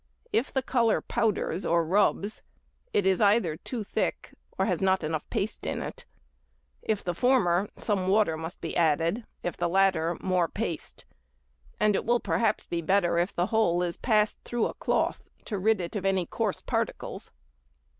If 0.33 0.51
the 0.51 0.63
colour 0.63 0.99
powders 0.99 1.63
or 1.63 1.85
rubs, 1.85 2.41
it 2.91 3.05
is 3.05 3.21
either 3.21 3.55
too 3.55 3.83
thick, 3.83 4.33
or 4.57 4.65
has 4.65 4.81
not 4.81 5.03
enough 5.03 5.29
paste 5.29 5.63
in 5.67 5.83
it. 5.83 6.05
If 6.81 7.03
the 7.03 7.13
former, 7.13 7.69
some 7.75 8.07
water 8.07 8.35
must 8.35 8.61
be 8.61 8.75
added; 8.75 9.27
if 9.43 9.55
the 9.55 9.69
latter, 9.69 10.17
more 10.19 10.47
paste: 10.47 11.05
and 11.79 11.95
it 11.95 12.03
will 12.03 12.19
perhaps 12.19 12.65
be 12.65 12.81
better 12.81 13.19
if 13.19 13.31
the 13.35 13.45
whole 13.53 13.83
is 13.83 13.97
passed 13.97 14.39
through 14.43 14.65
a 14.65 14.73
cloth 14.73 15.21
to 15.45 15.59
rid 15.59 15.79
it 15.79 15.95
of 15.95 16.03
any 16.03 16.25
coarse 16.25 16.63
particles. 16.63 17.29